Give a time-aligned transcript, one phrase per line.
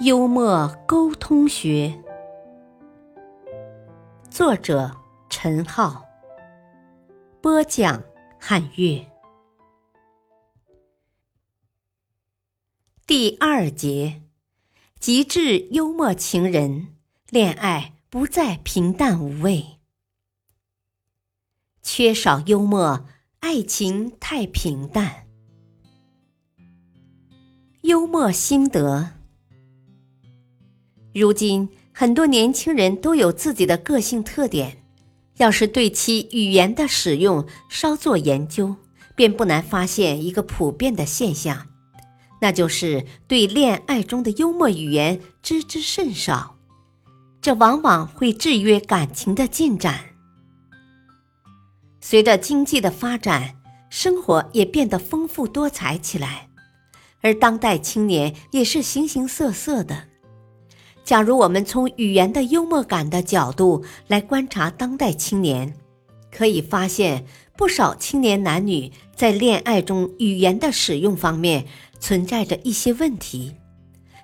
[0.00, 1.92] 幽默沟通学，
[4.30, 4.94] 作者。
[5.28, 6.04] 陈浩
[7.40, 8.02] 播讲，
[8.40, 9.06] 汉乐
[13.06, 14.22] 第二节：
[14.98, 16.96] 极致幽默情人，
[17.28, 19.80] 恋爱不再平淡无味。
[21.82, 23.04] 缺少幽默，
[23.40, 25.26] 爱情太平淡。
[27.82, 29.17] 幽默心得：
[31.14, 34.84] 如今很多年轻人都有自己的个性特点。
[35.38, 38.74] 要是对其语言的使用稍作研究，
[39.14, 41.68] 便不难发现一个普遍的现象，
[42.40, 46.56] 那就是对恋爱中的幽默语言知之甚少。
[47.40, 50.06] 这往往会制约感情的进展。
[52.00, 53.54] 随着经济的发展，
[53.90, 56.48] 生活也变得丰富多彩起来，
[57.20, 60.08] 而当代青年也是形形色色的。
[61.08, 65.72] 假如我们从语言的幽默感的角度来观察当代青年，
[66.30, 67.24] 可以发现
[67.56, 71.64] 不少青年男女在恋爱中语言的使用方面
[71.98, 73.54] 存在着一些问题，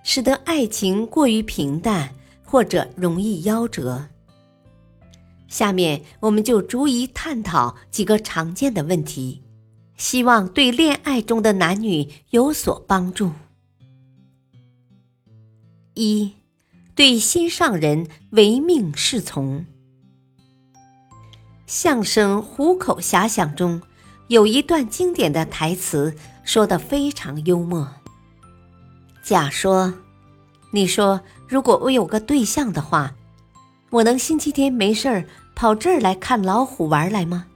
[0.03, 4.07] 使得爱情过于平淡或者容易夭折。
[5.49, 9.43] 下面我们就逐一探讨几个常见的问题，
[9.97, 13.33] 希望对恋爱中的男女有所帮助。
[15.95, 16.31] 一。
[16.95, 19.67] 对心上人唯命是从。
[21.67, 23.83] 相声《虎口遐想》中
[24.29, 27.89] 有一段经典的台词，说的非常幽默。
[29.25, 29.95] 甲说
[30.71, 33.15] ：“你说，如果我有个对象的话，
[33.91, 35.25] 我能星期天没事儿
[35.57, 37.47] 跑这儿来看老虎玩来吗？”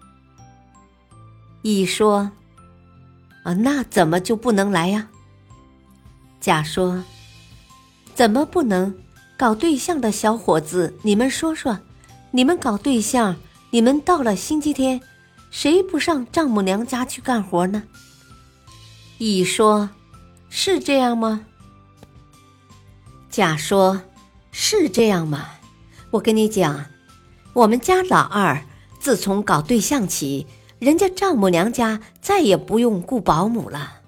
[1.62, 2.32] 乙说
[3.44, 5.08] ：“啊，那怎么就不能来呀？”
[6.40, 7.04] 甲说
[8.16, 8.92] ：“怎么不能？”
[9.38, 11.78] 搞对象的小伙子，你们说说，
[12.32, 13.36] 你们搞对象，
[13.70, 15.00] 你们到了星期天，
[15.48, 17.84] 谁不上丈母娘家去干活呢？
[19.18, 19.90] 乙说
[20.50, 21.46] ：“是这样吗？”
[23.30, 24.02] 甲说
[24.50, 25.46] ：“是这样吗？
[26.10, 26.86] 我跟你讲，
[27.52, 28.60] 我们家老二
[28.98, 30.48] 自从搞对象起，
[30.80, 34.00] 人家丈母娘家再也不用雇保姆了。”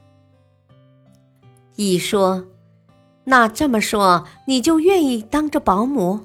[1.76, 2.49] 乙说。
[3.24, 6.20] 那这么说，你就愿意当着保姆？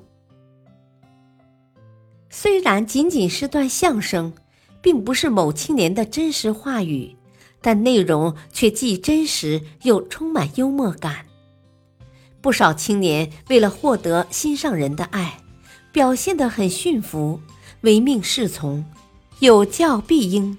[2.29, 4.33] 虽然仅仅是段相声，
[4.81, 7.15] 并不是某青年的真实话语，
[7.61, 11.25] 但内容却既真实又充满幽默感。
[12.41, 15.39] 不少青年为了获得心上人的爱，
[15.91, 17.39] 表现得很驯服、
[17.81, 18.85] 唯命是从、
[19.39, 20.57] 有教必应，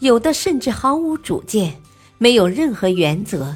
[0.00, 1.80] 有的甚至毫无主见，
[2.18, 3.54] 没有任何原则。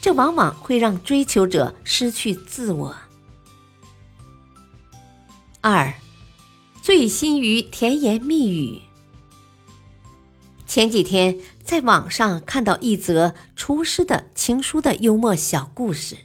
[0.00, 2.96] 这往往会让追求者失去自我。
[5.60, 5.92] 二，
[6.80, 8.80] 醉心于甜言蜜语。
[10.66, 16.16] 前几天在网上看到一则厨师的情书的幽默小故事。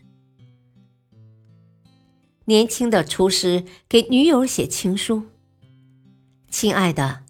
[2.45, 5.23] 年轻的厨师给女友写情书
[6.51, 7.23] ：“亲爱的，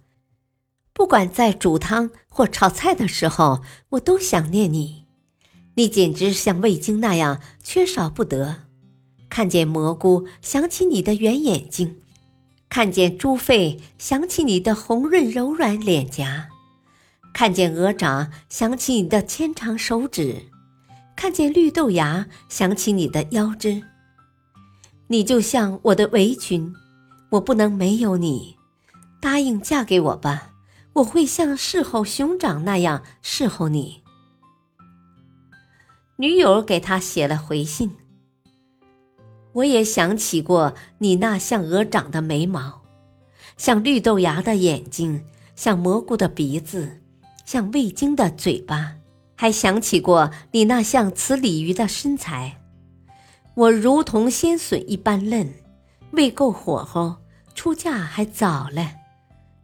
[0.92, 5.03] 不管在煮汤或炒菜的时候，我都想念你。”
[5.76, 8.64] 你简直像味精那样缺少不得。
[9.30, 11.96] 看见蘑菇，想起你的圆眼睛；
[12.70, 16.50] 看见猪肺，想起你的红润柔软脸颊；
[17.34, 20.52] 看见鹅掌，想起你的纤长手指；
[21.16, 23.82] 看见绿豆芽，想起你的腰肢。
[25.08, 26.72] 你就像我的围裙，
[27.32, 28.56] 我不能没有你。
[29.20, 30.52] 答应嫁给我吧，
[30.94, 34.03] 我会像侍候熊掌那样侍候你。
[36.18, 37.92] 女友给他写了回信。
[39.54, 42.84] 我也想起过你那像鹅掌的眉毛，
[43.58, 45.26] 像绿豆芽的眼睛，
[45.56, 47.02] 像蘑菇的鼻子，
[47.46, 48.96] 像味精的嘴巴，
[49.36, 52.62] 还想起过你那像雌鲤鱼的身材。
[53.56, 55.52] 我如同鲜笋一般嫩，
[56.12, 57.18] 未够火候，
[57.56, 58.98] 出嫁还早嘞。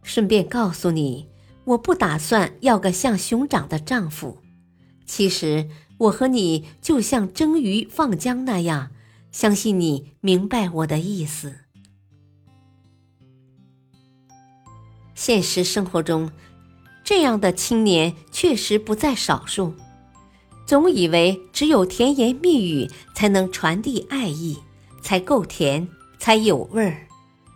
[0.02, 1.30] 顺便告诉你，
[1.66, 4.40] 我不打算要个像熊掌的丈夫。
[5.06, 5.70] 其实。
[6.00, 8.92] 我和你就像蒸鱼放姜那样，
[9.32, 11.60] 相信你明白我的意思。
[15.14, 16.32] 现实生活中，
[17.04, 19.74] 这样的青年确实不在少数，
[20.66, 24.58] 总以为只有甜言蜜语才能传递爱意，
[25.02, 25.86] 才够甜，
[26.18, 27.08] 才有味儿，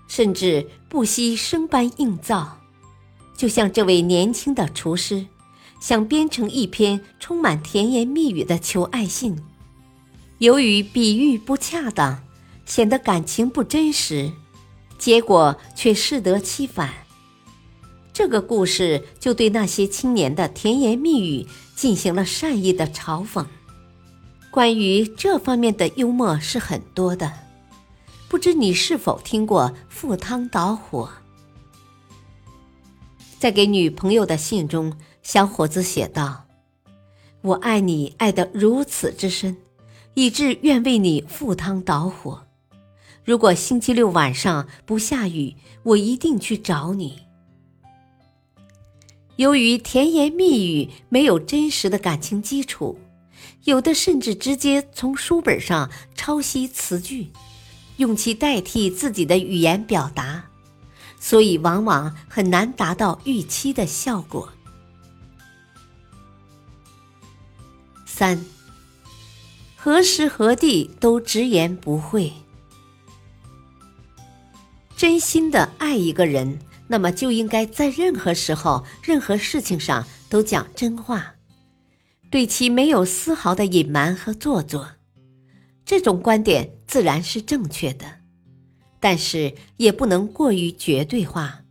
[0.10, 2.60] 甚至不惜生搬硬造。
[3.38, 5.26] 就像这位年轻的厨师，
[5.84, 9.38] 想编成一篇充满甜言蜜语的求爱信。
[10.38, 12.24] 由于比喻不恰当，
[12.66, 14.32] 显得感情不真实，
[14.98, 16.90] 结果却适得其反。
[18.14, 21.46] 这个故事就对那些青年的甜言蜜语
[21.76, 23.46] 进行了善意的嘲讽。
[24.50, 27.30] 关于这方面的幽默是很多的，
[28.30, 31.10] 不知你是否听过“赴汤蹈火”？
[33.38, 36.46] 在给女朋友的信中，小伙子写道
[37.42, 39.58] ：“我爱你，爱得如此之深。”
[40.16, 42.44] 以致愿为你赴汤蹈火。
[43.26, 47.24] 如果星期六晚上不下雨，我一定去找你。
[49.38, 53.00] 由于甜言蜜语没有真实的感情基础，
[53.64, 57.30] 有的甚至直接从书本上抄袭词句，
[57.98, 60.46] 用其代替自己的语言表达，
[61.20, 64.48] 所以往往很难达到预期的效果。
[68.16, 68.40] 三。
[69.76, 72.32] 何时何地都直言不讳，
[74.96, 81.34] 真心的爱一个人，那么就应该在任何时候、任何事情上都讲真话，
[82.30, 84.92] 对其没有丝毫的隐瞒和做作。
[85.84, 88.06] 这种观点自然是正确的，
[89.00, 91.62] 但是也不能过于绝对化，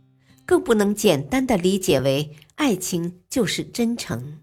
[0.45, 4.42] 更不能简单的理解为爱情就是真诚。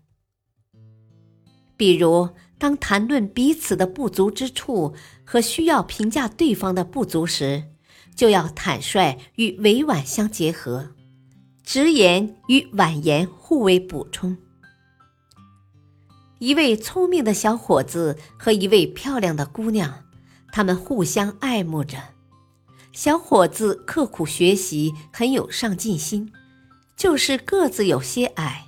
[1.81, 2.29] 比如。
[2.59, 4.95] 当谈论彼此的不足之处
[5.25, 7.65] 和需要评价对方的不足时，
[8.15, 10.91] 就要坦率与委婉相结合，
[11.65, 14.37] 直言与婉言互为补充。
[16.39, 20.05] 一位聪明的小伙子和一位漂亮的姑娘，
[20.53, 21.97] 他们互相爱慕着。
[22.93, 26.31] 小伙子刻苦学习，很有上进心，
[26.95, 28.67] 就是个子有些矮。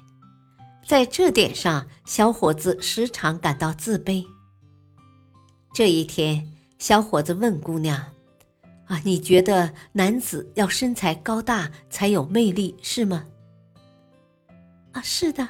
[0.87, 4.25] 在这点上，小伙子时常感到自卑。
[5.73, 6.47] 这一天，
[6.79, 8.05] 小伙子问姑娘
[8.87, 13.25] ：“啊，你觉得男子要身材高大才有魅力，是吗
[14.93, 15.49] ？”“啊，是的。”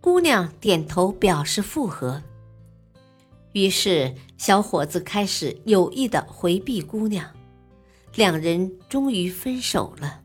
[0.00, 2.22] 姑娘点头表示附和。
[3.52, 7.28] 于是，小伙子开始有意的回避姑娘，
[8.14, 10.22] 两人终于分手了。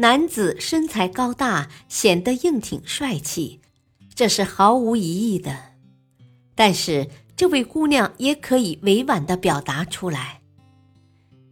[0.00, 3.60] 男子身材高大，显得硬挺帅气，
[4.14, 5.54] 这是毫无疑义的。
[6.54, 10.40] 但是这位姑娘也可以委婉的表达出来：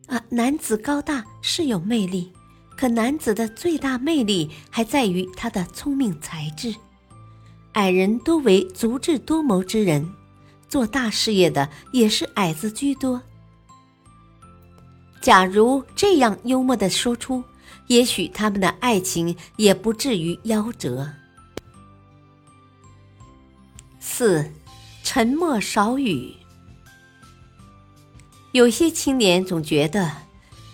[0.06, 2.32] 啊，男子高大是有魅力，
[2.74, 6.74] 可男子的最大魅力还在于他的聪明才智。
[7.72, 10.10] 矮人多为足智多谋之人，
[10.70, 13.20] 做大事业的也是矮子居多。
[15.20, 17.44] 假如这样幽默的说出。
[17.88, 21.10] 也许他们的爱情也不至于夭折。
[23.98, 24.50] 四，
[25.02, 26.34] 沉默少语。
[28.52, 30.10] 有些青年总觉得，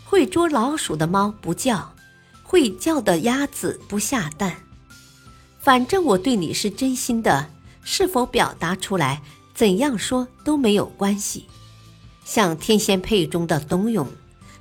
[0.05, 1.95] 会捉老鼠的猫不叫，
[2.43, 4.57] 会叫的鸭子不下蛋。
[5.59, 7.51] 反正我对你是真心的，
[7.83, 9.23] 是否表达出来，
[9.55, 11.47] 怎样说都没有关系。
[12.25, 14.07] 像《天仙配》中的董永，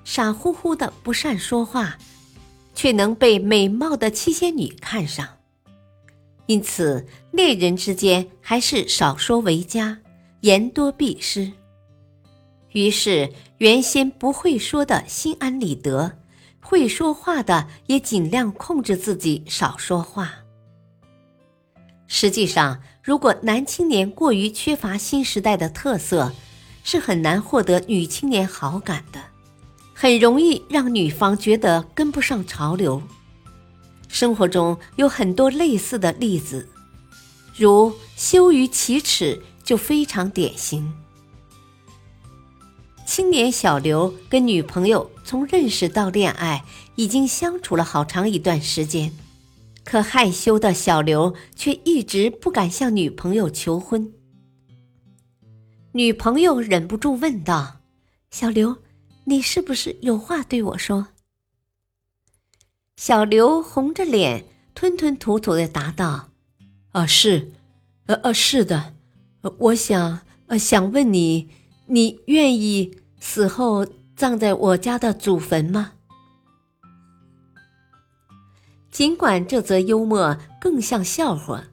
[0.04, 1.98] 傻乎乎的不善说话。
[2.74, 5.28] 却能被美貌的七仙女看上，
[6.46, 10.00] 因此恋人之间还是少说为佳，
[10.42, 11.52] 言多必失。
[12.72, 16.18] 于是，原先不会说的心安理得，
[16.60, 20.34] 会说话的也尽量控制自己少说话。
[22.08, 26.32] 实际上，如果男青年过于缺乏新时代的特色，
[26.84, 29.33] 是很难获得女青年好感的。
[29.94, 33.02] 很容易让女方觉得跟不上潮流。
[34.08, 36.70] 生活中有很多类似的例子，
[37.56, 40.94] 如羞于启齿就非常典型。
[43.06, 46.64] 青年小刘跟女朋友从认识到恋爱
[46.96, 49.12] 已经相处了好长一段时间，
[49.84, 54.14] 可害羞的小刘却一直不敢向女朋友求婚。
[55.94, 57.82] 女朋友忍不住问道
[58.32, 58.78] ：“小刘。”
[59.26, 61.08] 你是不是有话对我说？
[62.98, 66.30] 小刘红着脸，吞吞吐吐的答道
[66.92, 67.52] ：“啊，是，
[68.06, 68.94] 呃呃，是的，
[69.58, 71.50] 我想呃，想问你，
[71.88, 75.94] 你愿意死后葬在我家的祖坟吗？
[78.92, 81.64] 尽管这则幽默更像笑话，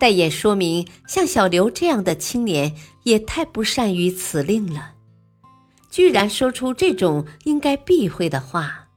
[0.00, 4.94] 但也说明像小刘这样的青年也太不善于辞令了，
[5.90, 8.88] 居然说出这种应该避讳的话，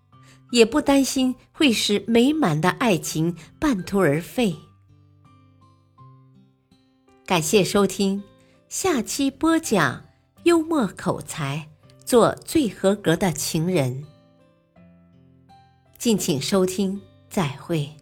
[0.51, 4.55] 也不担心会使美满的爱情半途而废。
[7.25, 8.23] 感谢收听，
[8.67, 10.03] 下期播讲
[10.43, 11.69] 幽默口才，
[12.03, 14.03] 做最合格的情人。
[15.97, 17.98] 敬请收听，再会。